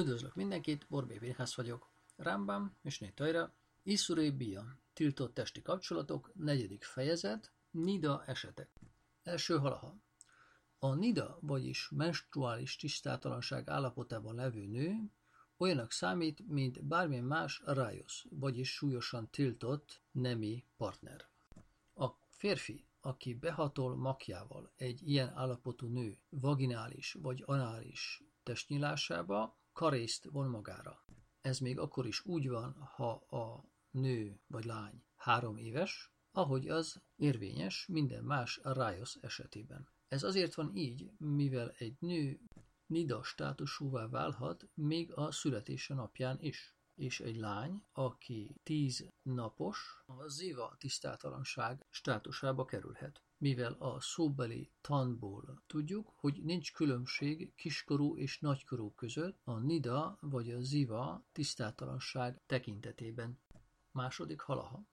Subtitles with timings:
[0.00, 1.90] Üdvözlök mindenkit, Borbé Vérház vagyok.
[2.16, 4.36] Rambam, Misné Tajra, Iszuré
[4.92, 8.70] tiltott testi kapcsolatok, negyedik fejezet, Nida esetek.
[9.22, 9.96] Első halaha.
[10.78, 15.10] A nida, vagyis menstruális tisztátalanság állapotában levő nő
[15.56, 21.28] olyanak számít, mint bármilyen más rájosz, vagyis súlyosan tiltott nemi partner.
[21.94, 30.48] A férfi, aki behatol makjával egy ilyen állapotú nő vaginális vagy anális testnyilásába, karészt von
[30.48, 31.04] magára.
[31.40, 37.02] Ez még akkor is úgy van, ha a nő vagy lány három éves, ahogy az
[37.16, 39.88] érvényes minden más rájosz esetében.
[40.08, 42.40] Ez azért van így, mivel egy nő
[42.86, 50.28] nida státusúvá válhat még a születése napján is és egy lány, aki tíz napos, a
[50.28, 53.22] ziva tisztátalanság státusába kerülhet.
[53.38, 60.50] Mivel a szóbeli tanból tudjuk, hogy nincs különbség kiskorú és nagykorú között a nida vagy
[60.50, 63.38] a ziva tisztátalanság tekintetében.
[63.90, 64.84] Második halaha.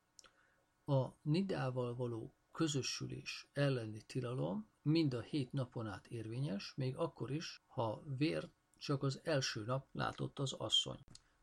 [0.86, 7.64] A nidával való közösülés elleni tilalom mind a hét napon át érvényes, még akkor is,
[7.68, 11.00] ha vért csak az első nap látott az asszony.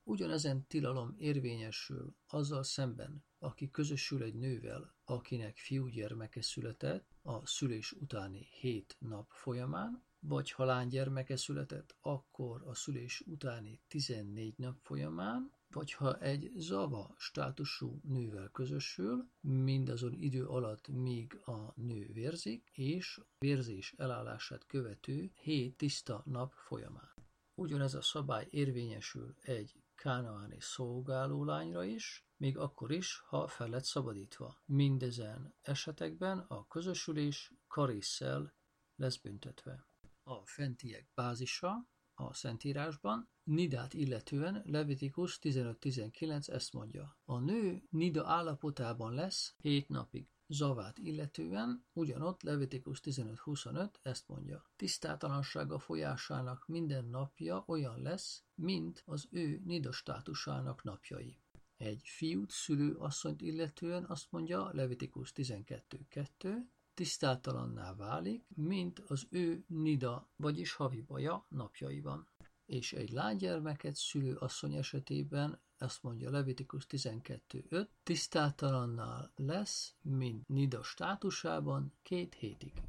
[0.06, 8.48] Ugyanezen tilalom érvényesül azzal szemben, aki közösül egy nővel, akinek fiúgyermeke született a szülés utáni
[8.60, 15.92] hét nap folyamán, vagy ha lánygyermeke született, akkor a szülés utáni 14 nap folyamán, vagy
[15.92, 23.94] ha egy zava státusú nővel közösül, mindazon idő alatt, míg a nő vérzik, és vérzés
[23.96, 27.14] elállását követő hét tiszta nap folyamán.
[27.54, 34.62] Ugyanez a szabály érvényesül egy kánaáni szolgálólányra is, még akkor is, ha fel lett szabadítva.
[34.64, 38.54] Mindezen esetekben a közösülés karésszel
[38.94, 39.86] lesz büntetve.
[40.22, 47.18] A fentiek bázisa a Szentírásban Nidát illetően Levitikus 15.19 ezt mondja.
[47.24, 50.33] A nő Nida állapotában lesz hét napig.
[50.46, 54.70] Zavát illetően ugyanott Levitikus 15.25 ezt mondja.
[54.76, 61.38] Tisztátalansága folyásának minden napja olyan lesz, mint az ő nida státusának napjai.
[61.76, 66.54] Egy fiút szülő asszonyt illetően azt mondja Levitikus 12.2,
[66.94, 72.28] tisztátalanná válik, mint az ő nida, vagyis havi baja napjaiban.
[72.66, 81.92] És egy lánygyermeket szülő asszony esetében ezt mondja Levitikus 12.5, tisztáltalannál lesz, mint Nida státusában
[82.02, 82.82] két hétig.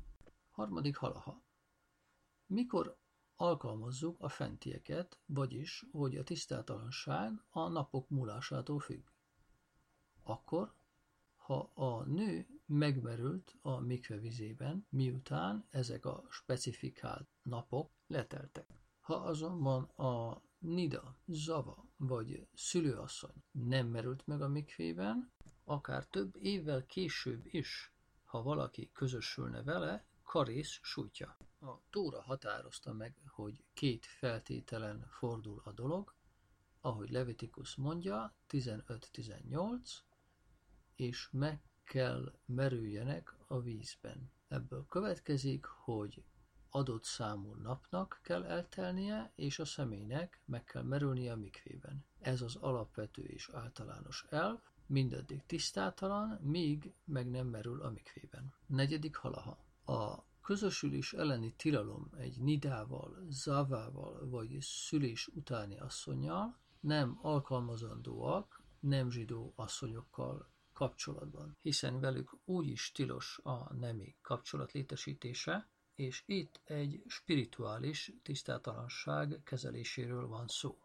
[0.51, 1.43] Harmadik halaha.
[2.45, 2.97] Mikor
[3.35, 9.07] alkalmazzuk a fentieket, vagyis, hogy a tisztátalanság a napok múlásától függ?
[10.23, 10.73] Akkor,
[11.35, 18.67] ha a nő megmerült a mikve vizében, miután ezek a specifikált napok leteltek.
[18.99, 25.31] Ha azonban a Nida, Zava vagy szülőasszony nem merült meg a mikvében,
[25.63, 27.93] akár több évvel később is,
[28.25, 31.37] ha valaki közösülne vele, karész sújtja.
[31.59, 36.13] A Tóra határozta meg, hogy két feltételen fordul a dolog,
[36.81, 39.89] ahogy Levitikus mondja, 15-18,
[40.95, 44.31] és meg kell merüljenek a vízben.
[44.47, 46.23] Ebből következik, hogy
[46.75, 52.05] adott számú napnak kell eltelnie, és a személynek meg kell merülnie a mikvében.
[52.19, 58.53] Ez az alapvető és általános elv, mindaddig tisztátalan, míg meg nem merül a mikvében.
[58.65, 59.57] Negyedik halaha.
[59.85, 69.53] A közösülés elleni tilalom egy nidával, zavával vagy szülés utáni asszonyjal nem alkalmazandóak nem zsidó
[69.55, 78.11] asszonyokkal kapcsolatban, hiszen velük úgy is tilos a nemi kapcsolat létesítése, és itt egy spirituális
[78.23, 80.79] tisztátalanság kezeléséről van szó.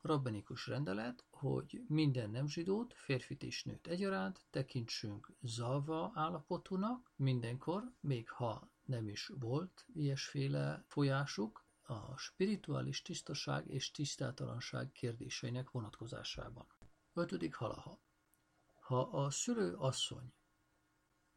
[0.00, 8.30] Rabbinikus rendelet, hogy minden nem zsidót, férfit és nőt egyaránt tekintsünk zava állapotúnak mindenkor, még
[8.30, 16.66] ha nem is volt ilyesféle folyásuk, a spirituális tisztaság és tisztátalanság kérdéseinek vonatkozásában.
[17.12, 18.00] Ötödik halaha.
[18.80, 20.32] Ha a szülő asszony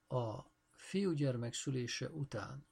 [0.08, 0.40] a
[0.72, 2.68] fiúgyermek szülése után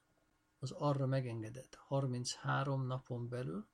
[0.66, 3.68] az arra megengedett 33 napon belül,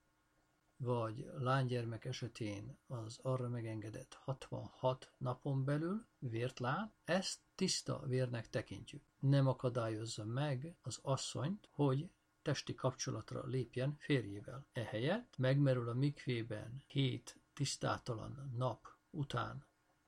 [0.78, 9.04] vagy lánygyermek esetén az arra megengedett 66 napon belül vért lát, ezt tiszta vérnek tekintjük.
[9.20, 12.10] Nem akadályozza meg az asszonyt, hogy
[12.42, 14.66] testi kapcsolatra lépjen férjével.
[14.72, 19.66] Ehelyett megmerül a mikvében hét tisztátalan nap után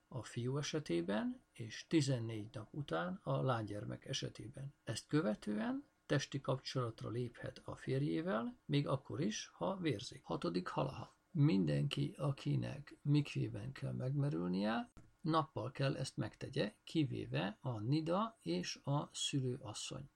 [0.07, 4.73] a fiú esetében, és 14 nap után a lánygyermek esetében.
[4.83, 10.23] Ezt követően testi kapcsolatra léphet a férjével, még akkor is, ha vérzik.
[10.23, 11.15] Hatodik halaha.
[11.31, 14.91] Mindenki, akinek mikvében kell megmerülnie,
[15.21, 20.09] nappal kell ezt megtegye, kivéve a nida és a szülőasszony.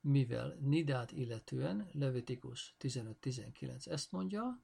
[0.00, 4.62] Mivel nidát illetően Levitikus 15-19 ezt mondja,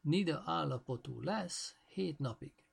[0.00, 2.64] nida állapotú lesz hét napig.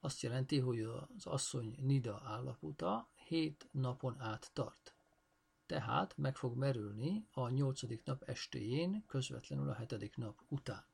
[0.00, 4.96] Azt jelenti, hogy az asszony nida állapota hét napon át tart.
[5.66, 10.86] Tehát meg fog merülni a nyolcadik nap estéjén, közvetlenül a hetedik nap után.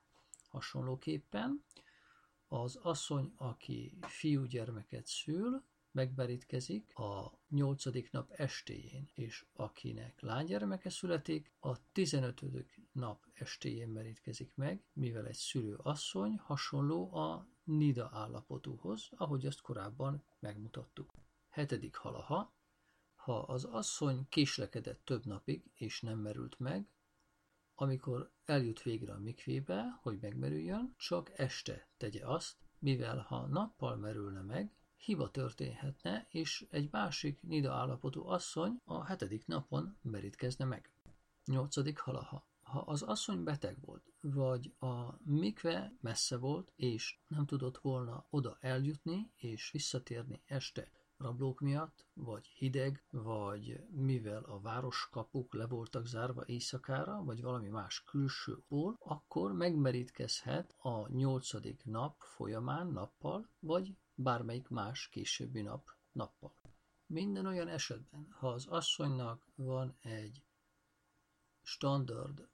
[0.49, 1.65] Hasonlóképpen
[2.49, 11.93] az asszony, aki fiúgyermeket szül, megmerítkezik a nyolcadik nap estéjén, és akinek lánygyermeke születik, a
[11.93, 19.61] tizenötödik nap estéjén merítkezik meg, mivel egy szülő asszony hasonló a nida állapotúhoz, ahogy azt
[19.61, 21.13] korábban megmutattuk.
[21.49, 22.55] Hetedik halaha,
[23.31, 26.89] ha az asszony késlekedett több napig, és nem merült meg,
[27.75, 34.41] amikor eljut végre a mikvébe, hogy megmerüljön, csak este tegye azt, mivel ha nappal merülne
[34.41, 40.91] meg, hiba történhetne, és egy másik nida állapotú asszony a hetedik napon merítkezne meg.
[41.45, 42.49] Nyolcadik halaha.
[42.63, 48.59] Ha az asszony beteg volt, vagy a mikve messze volt, és nem tudott volna oda
[48.61, 56.43] eljutni, és visszatérni este rablók miatt, vagy hideg, vagy mivel a városkapuk le voltak zárva
[56.47, 64.69] éjszakára, vagy valami más külső okból, akkor megmerítkezhet a nyolcadik nap folyamán nappal, vagy bármelyik
[64.69, 66.55] más későbbi nap nappal.
[67.07, 70.45] Minden olyan esetben, ha az asszonynak van egy
[71.63, 72.49] standard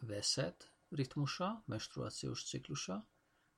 [0.00, 3.06] veszett ritmusa, menstruációs ciklusa,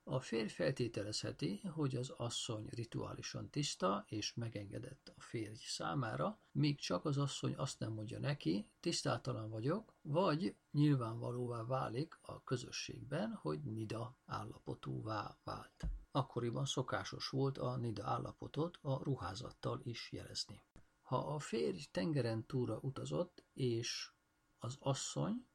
[0.05, 7.05] a férj feltételezheti, hogy az asszony rituálisan tiszta és megengedett a férj számára, míg csak
[7.05, 14.17] az asszony azt nem mondja neki, tisztátalan vagyok, vagy nyilvánvalóvá válik a közösségben, hogy nida
[14.25, 15.85] állapotúvá vált.
[16.11, 20.63] Akkoriban szokásos volt a nida állapotot a ruházattal is jelezni.
[21.01, 24.11] Ha a férj tengeren túra utazott, és
[24.59, 25.45] az asszony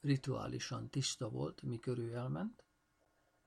[0.00, 2.67] rituálisan tiszta volt, mikor ő elment,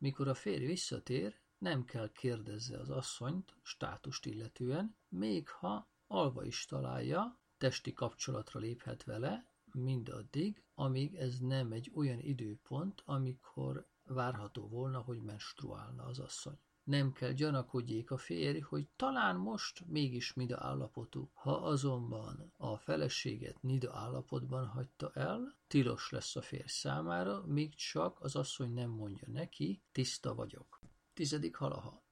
[0.02, 6.66] mikor a férj visszatér, nem kell kérdezze az asszonyt státust illetően, még ha alva is
[6.66, 15.00] találja, testi kapcsolatra léphet vele, mindaddig, amíg ez nem egy olyan időpont, amikor várható volna,
[15.00, 16.60] hogy menstruálna az asszony.
[16.84, 21.32] Nem kell gyanakodjék a férj, hogy talán most mégis mida állapotú.
[21.34, 28.22] Ha azonban a feleséget nida állapotban hagyta el, tilos lesz a férj számára, míg csak
[28.22, 30.80] az asszony nem mondja neki, tiszta vagyok.
[31.14, 32.04] Tizedik halaha.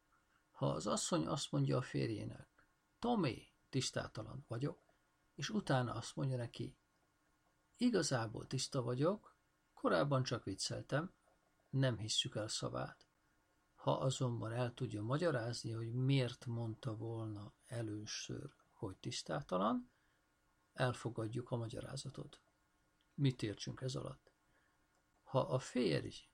[0.51, 2.48] Ha az asszony azt mondja a férjének,
[3.00, 4.95] Tomé, tisztátalan vagyok,
[5.36, 6.77] és utána azt mondja neki,
[7.77, 9.36] igazából tiszta vagyok,
[9.74, 11.13] korábban csak vicceltem,
[11.69, 13.09] nem hisszük el szavát.
[13.80, 19.92] Ha azonban el tudja magyarázni, hogy miért mondta volna először, hogy tisztátalan,
[20.74, 22.42] elfogadjuk a magyarázatot.
[23.14, 24.34] Mit értsünk ez alatt?
[25.22, 26.30] Ha a férj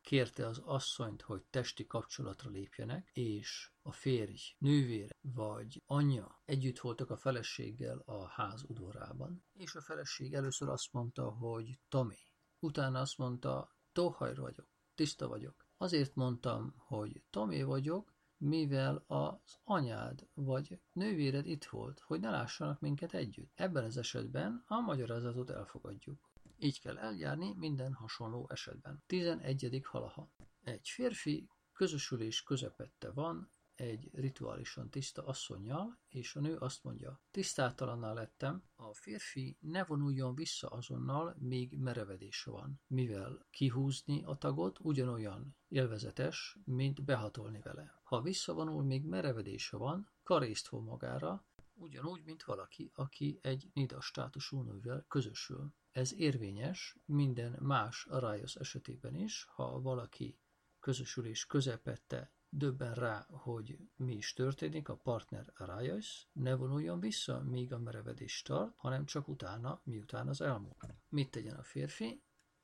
[0.00, 7.10] kérte az asszonyt, hogy testi kapcsolatra lépjenek, és a férj, nővére vagy anyja együtt voltak
[7.10, 13.18] a feleséggel a ház udvarában, és a feleség először azt mondta, hogy Tomé, utána azt
[13.18, 15.69] mondta, Tóhajr vagyok, tiszta vagyok.
[15.82, 22.80] Azért mondtam, hogy Tomé vagyok, mivel az anyád vagy nővéred itt volt, hogy ne lássanak
[22.80, 23.52] minket együtt.
[23.54, 26.30] Ebben az esetben a magyarázatot elfogadjuk.
[26.58, 29.02] Így kell eljárni minden hasonló esetben.
[29.06, 29.80] 11.
[29.84, 30.30] halaha.
[30.62, 38.12] Egy férfi közösülés közepette van egy rituálisan tiszta asszonyjal, és a nő azt mondja, tisztátalanná
[38.12, 45.56] lettem, a férfi ne vonuljon vissza azonnal, még merevedése van, mivel kihúzni a tagot ugyanolyan
[45.68, 48.00] élvezetes, mint behatolni vele.
[48.02, 54.60] Ha visszavonul, még merevedése van, karészt fog magára, ugyanúgy, mint valaki, aki egy nida státusú
[54.60, 55.74] nővel közösül.
[55.90, 60.38] Ez érvényes minden más arályos esetében is, ha valaki
[60.80, 67.72] közösülés közepette döbben rá, hogy mi is történik, a partner rájössz, ne vonuljon vissza, míg
[67.72, 70.94] a merevedés tart, hanem csak utána, miután az elmúlt.
[71.08, 72.22] Mit tegyen a férfi?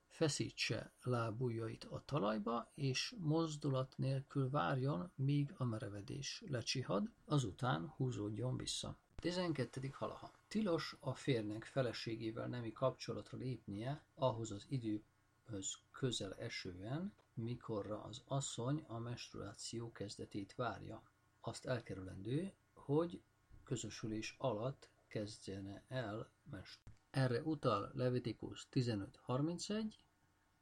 [0.09, 8.99] Feszítse lábujjait a talajba, és mozdulat nélkül várjon, míg a merevedés lecsihad, azután húzódjon vissza.
[9.17, 9.91] 12.
[9.93, 10.33] halaha.
[10.49, 18.85] Tilos a férnek feleségével nemi kapcsolatra lépnie ahhoz az időhöz közel esően, mikorra az asszony
[18.87, 21.03] a menstruáció kezdetét várja.
[21.41, 23.23] Azt elkerülendő, hogy
[23.65, 27.01] közösülés alatt kezdjene el menstruálni.
[27.11, 29.95] Erre utal Levitikus 15.31,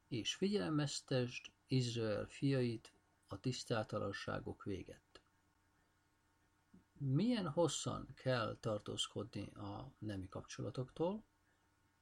[0.07, 2.93] és figyelmeztesd Izrael fiait
[3.27, 5.21] a tisztátalanságok véget.
[6.97, 11.23] Milyen hosszan kell tartózkodni a nemi kapcsolatoktól?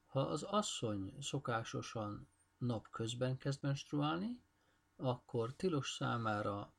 [0.06, 2.28] Ha az asszony szokásosan
[2.58, 4.42] nap közben kezd menstruálni,
[4.96, 6.74] akkor tilos számára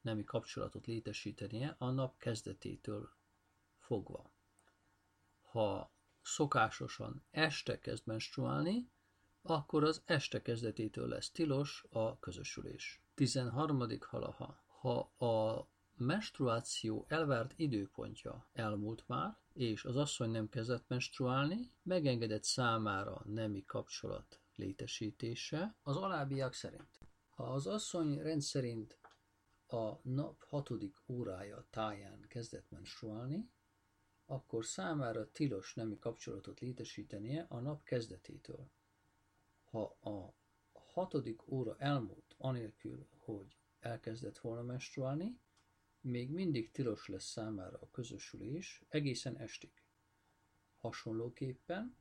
[0.00, 3.10] nemi kapcsolatot létesítenie a nap kezdetétől
[3.78, 4.32] fogva.
[5.42, 5.92] Ha
[6.22, 8.90] szokásosan este kezd menstruálni,
[9.42, 13.02] akkor az este kezdetétől lesz tilos a közösülés.
[13.14, 13.88] 13.
[14.00, 14.64] halaha.
[14.80, 23.22] Ha a menstruáció elvárt időpontja elmúlt már, és az asszony nem kezdett menstruálni, megengedett számára
[23.24, 27.05] nemi kapcsolat létesítése az alábbiak szerint.
[27.36, 28.98] Ha az asszony rendszerint
[29.66, 33.50] a nap hatodik órája táján kezdett menstruálni,
[34.26, 38.70] akkor számára tilos nemi kapcsolatot létesítenie a nap kezdetétől.
[39.64, 40.34] Ha a
[40.72, 45.40] hatodik óra elmúlt anélkül, hogy elkezdett volna menstruálni,
[46.00, 49.82] még mindig tilos lesz számára a közösülés egészen estig.
[50.76, 51.96] Hasonlóképpen,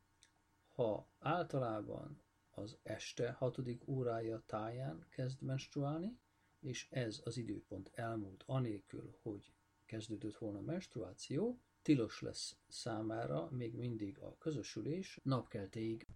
[0.73, 2.24] ha általában
[2.55, 6.19] az este hatodik órája táján kezd menstruálni,
[6.59, 9.53] és ez az időpont elmúlt anélkül, hogy
[9.85, 16.07] kezdődött volna a menstruáció, tilos lesz számára még mindig a közösülés napkeltéig.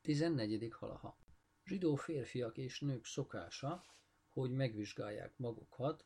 [0.00, 0.72] 14.
[0.72, 1.18] halaha.
[1.64, 3.84] Zsidó férfiak és nők szokása,
[4.28, 6.04] hogy megvizsgálják magukat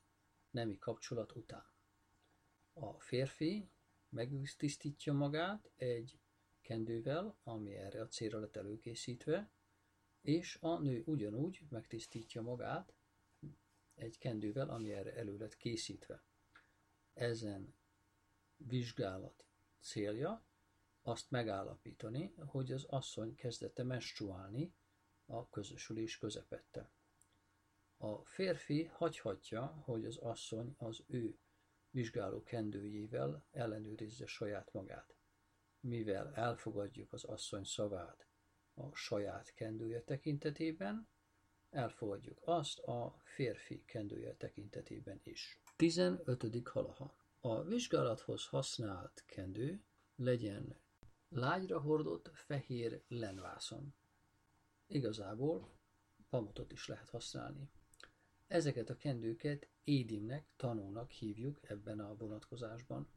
[0.51, 1.67] nemi kapcsolat után.
[2.73, 3.69] A férfi
[4.09, 6.19] megtisztítja magát egy
[6.61, 9.51] kendővel, ami erre a célra lett előkészítve,
[10.23, 12.95] és a nő ugyanúgy megtisztítja magát
[13.95, 16.25] egy kendővel, ami erre elő lett készítve.
[17.13, 17.75] Ezen
[18.57, 19.45] vizsgálat
[19.81, 20.45] célja
[21.03, 24.75] azt megállapítani, hogy az asszony kezdette menstruálni
[25.27, 26.91] a közösülés közepette.
[27.97, 31.39] A férfi hagyhatja, hogy az asszony az ő
[31.91, 35.15] vizsgáló kendőjével ellenőrizze saját magát.
[35.81, 38.32] Mivel elfogadjuk az asszony szavát
[38.75, 41.09] a saját kendője tekintetében,
[41.71, 45.61] elfogadjuk azt a férfi kendője tekintetében is.
[45.77, 46.69] 15.
[46.69, 47.15] halaha.
[47.41, 49.83] A vizsgálathoz használt kendő
[50.17, 50.77] legyen
[51.29, 53.95] lágyra hordott fehér lenvászon.
[54.87, 55.71] Igazából
[56.31, 57.71] pamutot is lehet használni.
[58.47, 63.09] Ezeket a kendőket édimnek, tanulnak hívjuk ebben a vonatkozásban.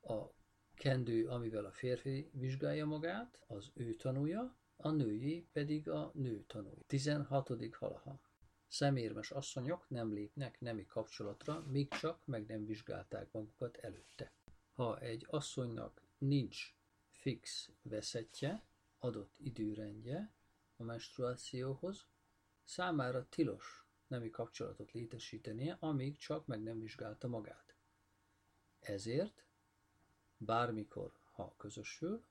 [0.00, 0.37] A
[0.78, 6.82] kendő, amivel a férfi vizsgálja magát, az ő tanulja, a női pedig a nő tanulja.
[6.86, 7.74] 16.
[7.74, 8.20] halaha.
[8.68, 14.32] Szemérmes asszonyok nem lépnek nemi kapcsolatra, míg csak meg nem vizsgálták magukat előtte.
[14.72, 16.74] Ha egy asszonynak nincs
[17.10, 18.62] fix veszetje,
[18.98, 20.32] adott időrendje
[20.76, 22.06] a menstruációhoz,
[22.64, 27.74] számára tilos nemi kapcsolatot létesítenie, amíg csak meg nem vizsgálta magát.
[28.80, 29.47] Ezért
[30.38, 32.24] bármikor, ha közösül,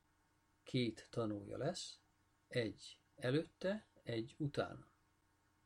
[0.63, 1.99] két tanulja lesz,
[2.47, 4.87] egy előtte, egy utána.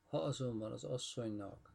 [0.06, 1.74] Ha azonban az asszonynak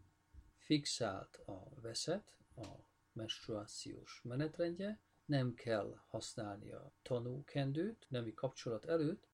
[0.57, 2.67] fixált a veszet, a
[3.13, 9.29] menstruációs menetrendje, nem kell használni a tanúkendőt nemi kapcsolat előtt,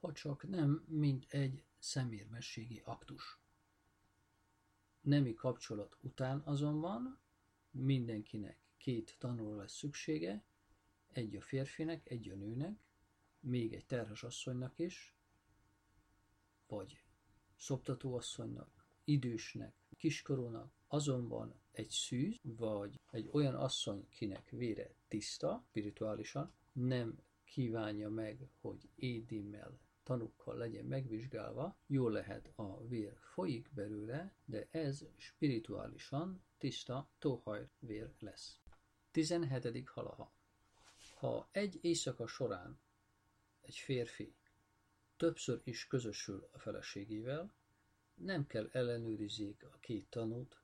[0.00, 3.38] ha csak nem, mint egy szemérmességi aktus.
[5.00, 7.20] Nemi kapcsolat után azonban
[7.70, 10.44] mindenkinek két tanuló lesz szüksége,
[11.12, 12.78] egy a férfinek, egy a nőnek,
[13.40, 15.14] még egy terhes asszonynak is,
[16.66, 17.02] vagy
[17.56, 27.18] szoptatóasszonynak, idősnek, kiskorúnak, azonban egy szűz, vagy egy olyan asszony, kinek vére tiszta, spirituálisan, nem
[27.44, 35.06] kívánja meg, hogy édimmel, tanukkal legyen megvizsgálva, jól lehet a vér folyik belőle, de ez
[35.16, 38.60] spirituálisan tiszta tóhajr vér lesz.
[39.10, 39.88] 17.
[39.88, 40.32] halaha.
[41.20, 42.80] Ha egy éjszaka során
[43.60, 44.34] egy férfi
[45.16, 47.52] többször is közösül a feleségével,
[48.14, 50.60] nem kell ellenőrizzék a két tanút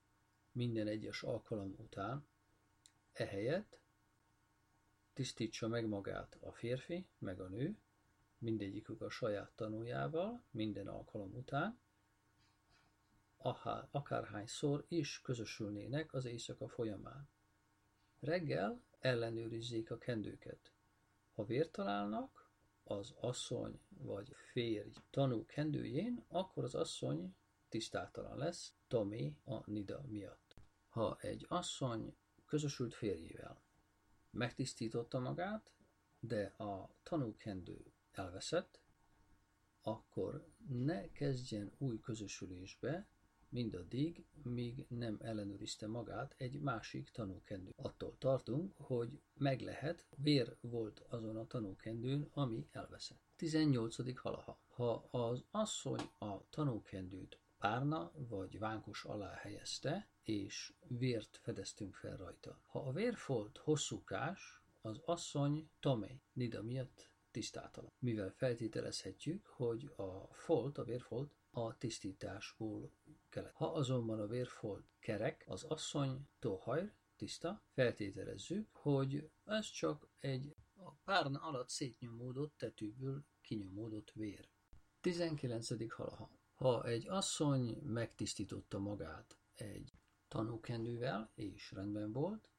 [0.53, 2.27] minden egyes alkalom után,
[3.13, 3.79] ehelyett
[5.13, 7.77] tisztítsa meg magát a férfi, meg a nő,
[8.39, 11.79] mindegyikük a saját tanújával, minden alkalom után,
[13.91, 17.29] akárhányszor is közösülnének az éjszaka folyamán.
[18.21, 20.73] Reggel ellenőrizzék a kendőket.
[21.35, 22.51] Ha vért találnak,
[22.85, 27.35] az asszony vagy férj tanú kendőjén, akkor az asszony
[27.69, 30.57] tisztátalan lesz, Tomi a Nida miatt.
[30.89, 33.65] Ha egy asszony közösült férjével
[34.37, 35.71] megtisztította magát,
[36.21, 38.81] de a tanúkendő elveszett,
[39.83, 43.07] akkor ne kezdjen új közösülésbe,
[43.57, 47.73] mindaddig, míg nem ellenőrizte magát egy másik tanúkendő.
[47.77, 53.21] Attól tartunk, hogy meg lehet, vér volt azon a tanúkendőn, ami elveszett.
[53.37, 54.19] 18.
[54.19, 54.61] halaha.
[54.69, 62.61] Ha az asszony a tanúkendőt párna vagy vánkos alá helyezte, és vért fedeztünk fel rajta.
[62.67, 67.93] Ha a vérfolt hosszúkás, az asszony Tomé Nida miatt tisztátalan.
[67.99, 72.91] Mivel feltételezhetjük, hogy a folt, a vérfolt a tisztításból
[73.37, 73.55] kelet.
[73.55, 80.91] Ha azonban a vérfolt kerek, az asszony tohajr, tiszta, feltételezzük, hogy ez csak egy a
[81.05, 84.49] párna alatt szétnyomódott tetűből kinyomódott vér.
[85.01, 85.93] 19.
[85.93, 86.31] halaha.
[86.55, 89.93] Ha egy asszony megtisztította magát egy
[90.29, 92.51] tanúkendővel, és rendben volt,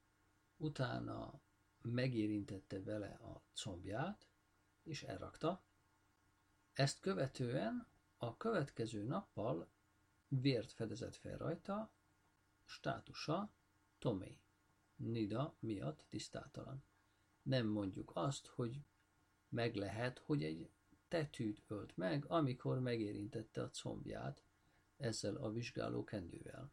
[0.57, 1.41] utána
[1.81, 4.27] megérintette vele a combját,
[4.84, 5.65] és elrakta.
[6.74, 9.75] Ezt követően a következő nappal
[10.27, 11.91] vért fedezett fel rajta,
[12.65, 13.51] státusa
[14.00, 14.39] Tomé,
[14.96, 16.84] Nida miatt tisztátalan.
[17.41, 18.81] Nem mondjuk azt, hogy
[19.50, 20.69] meg lehet, hogy egy
[21.07, 24.43] tetűt ölt meg, amikor megérintette a combját
[24.98, 26.72] ezzel a vizsgáló kendővel.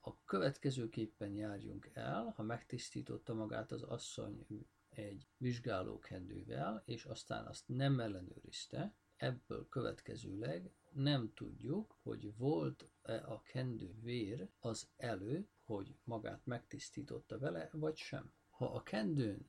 [0.00, 4.46] A következőképpen járjunk el, ha megtisztította magát az asszony
[4.88, 13.94] egy vizsgálókendővel, és aztán azt nem ellenőrizte, ebből következőleg nem tudjuk, hogy volt-e a kendő
[14.00, 18.32] vér az előtt, hogy magát megtisztította vele, vagy sem.
[18.50, 19.46] Ha a kendőn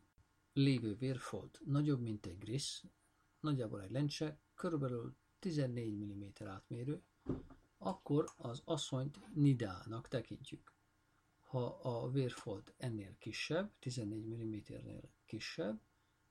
[0.54, 2.84] lévő vérfolt nagyobb, mint egy grisz,
[3.40, 7.04] nagyjából egy lencse, körülbelül 14 mm átmérő,
[7.78, 10.74] akkor az asszonyt nidának tekintjük.
[11.40, 15.82] Ha a vérfolt ennél kisebb, 14 mm-nél kisebb,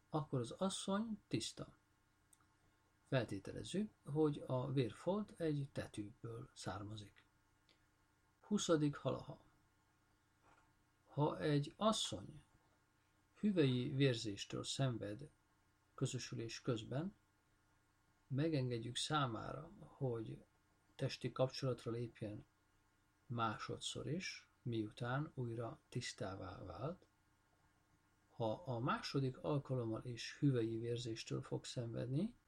[0.09, 1.75] akkor az asszony tiszta.
[3.13, 7.25] Feltételezzük, hogy a vérfolt egy tetűből származik.
[8.41, 8.69] 20.
[8.93, 9.45] halaha.
[11.07, 12.43] Ha egy asszony
[13.35, 15.31] hüvei vérzéstől szenved
[15.95, 17.15] közösülés közben,
[18.27, 20.45] megengedjük számára, hogy
[20.95, 22.47] testi kapcsolatra lépjen
[23.27, 27.07] másodszor is, miután újra tisztává vált,
[28.31, 32.41] ha a második alkalommal is hüvei vérzéstől fog szenvedni,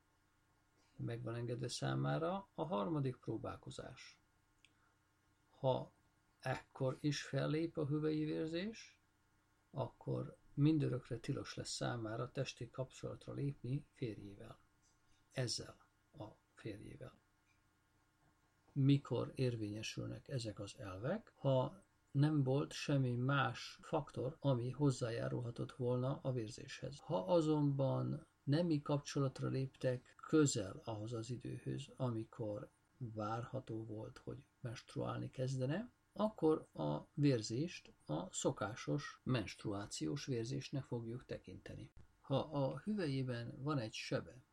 [0.96, 4.18] meg van engedve számára a harmadik próbálkozás.
[5.50, 5.92] Ha
[6.38, 8.98] ekkor is fellép a hüvei vérzés,
[9.70, 14.58] akkor mindörökre tilos lesz számára testi kapcsolatra lépni férjével.
[15.32, 15.76] Ezzel
[16.12, 17.18] a férjével.
[18.72, 21.32] Mikor érvényesülnek ezek az elvek?
[21.36, 26.98] Ha nem volt semmi más faktor, ami hozzájárulhatott volna a vérzéshez.
[26.98, 35.92] Ha azonban nemi kapcsolatra léptek közel ahhoz az időhöz, amikor várható volt, hogy menstruálni kezdene,
[36.12, 41.90] akkor a vérzést a szokásos menstruációs vérzésnek fogjuk tekinteni.
[42.20, 44.44] Ha a hüvelyében van egy sebe,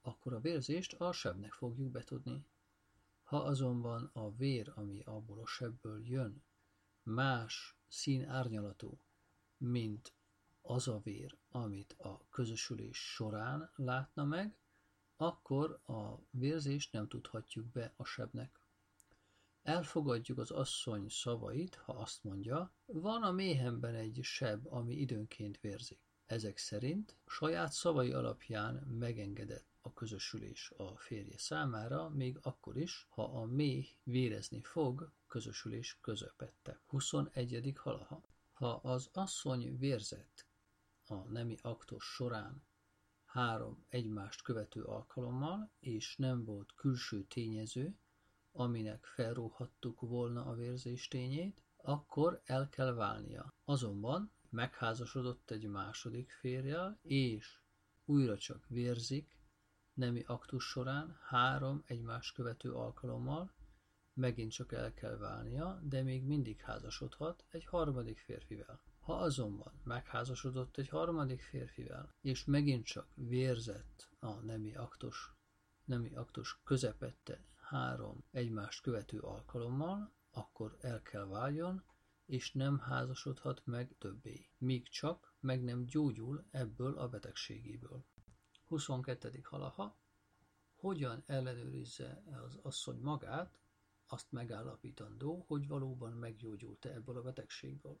[0.00, 2.46] akkor a vérzést a sebnek fogjuk betudni.
[3.22, 6.42] Ha azonban a vér, ami abból a sebből jön,
[7.02, 9.00] más színárnyalatú,
[9.56, 10.12] mint
[10.62, 14.56] az a vér, amit a közösülés során látna meg,
[15.20, 18.60] akkor a vérzést nem tudhatjuk be a sebnek.
[19.62, 26.00] Elfogadjuk az asszony szavait, ha azt mondja, van a méhemben egy seb, ami időnként vérzik.
[26.26, 33.22] Ezek szerint saját szavai alapján megengedett a közösülés a férje számára, még akkor is, ha
[33.22, 36.80] a méh vérezni fog közösülés közepette.
[36.86, 37.72] 21.
[37.76, 38.22] halaha.
[38.52, 40.46] Ha az asszony vérzett
[41.06, 42.62] a nemi aktus során
[43.38, 47.98] három egymást követő alkalommal, és nem volt külső tényező,
[48.52, 51.08] aminek felróhattuk volna a vérzés
[51.76, 53.54] akkor el kell válnia.
[53.64, 57.60] Azonban megházasodott egy második férjel, és
[58.04, 59.38] újra csak vérzik,
[59.92, 63.52] nemi aktus során három egymás követő alkalommal,
[64.12, 68.80] megint csak el kell válnia, de még mindig házasodhat egy harmadik férfivel.
[69.08, 75.32] Ha azonban megházasodott egy harmadik férfivel, és megint csak vérzett a nemi aktus,
[75.84, 81.84] nemi aktus közepette három egymást követő alkalommal, akkor el kell váljon,
[82.26, 88.04] és nem házasodhat meg többé, míg csak meg nem gyógyul ebből a betegségéből.
[88.64, 89.40] 22.
[89.42, 89.98] halaha,
[90.76, 93.58] hogyan ellenőrizze az asszony magát,
[94.06, 98.00] azt megállapítandó, hogy valóban meggyógyult-e ebből a betegségből.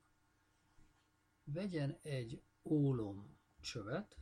[1.52, 4.16] Vegyen egy ólom csövet,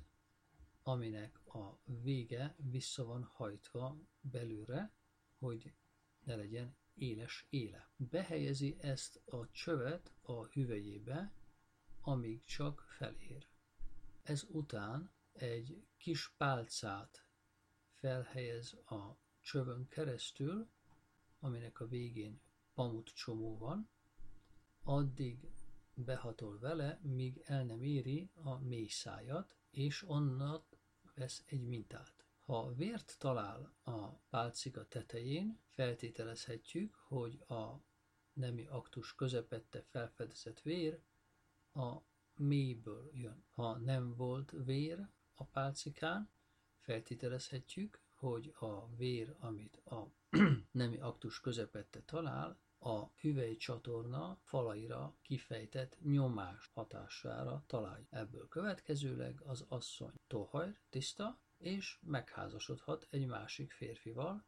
[0.83, 4.93] aminek a vége vissza van hajtva belőle,
[5.39, 5.75] hogy
[6.25, 7.91] ne legyen éles éle.
[7.97, 11.33] Behelyezi ezt a csövet a hüvelyébe,
[12.01, 13.49] amíg csak felér.
[14.23, 17.27] Ez után egy kis pálcát
[17.93, 20.69] felhelyez a csövön keresztül,
[21.39, 22.41] aminek a végén
[22.75, 23.89] pamut csomó van,
[24.83, 25.51] addig
[25.97, 30.65] behatol vele, míg el nem éri a mély szájat, és onnan
[31.15, 32.25] vesz egy mintát.
[32.45, 37.85] Ha vért talál a pálcika tetején, feltételezhetjük, hogy a
[38.33, 41.01] nemi aktus közepette felfedezett vér
[41.73, 41.97] a
[42.35, 43.45] mélyből jön.
[43.55, 46.31] Ha nem volt vér a pálcikán,
[46.79, 50.13] feltételezhetjük, hogy a vér, amit a
[50.71, 58.07] nemi aktus közepette talál, a hüvely csatorna falaira kifejtett nyomás hatására találj.
[58.11, 64.45] Ebből következőleg az asszony tohajr, tiszta, és megházasodhat egy másik férfival,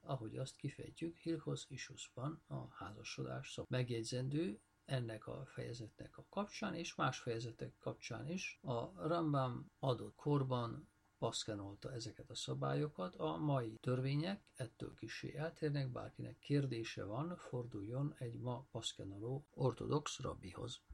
[0.00, 3.64] ahogy azt kifejtjük Hilhos Isusban a házasodás szó.
[3.68, 10.88] Megjegyzendő, ennek a fejezetnek a kapcsán és más fejezetek kapcsán is a Rambam adott korban
[11.22, 13.16] paszkenolta ezeket a szabályokat.
[13.16, 20.82] A mai törvények ettől kisé eltérnek, bárkinek kérdése van, forduljon egy ma paszkenoló ortodox rabbihoz.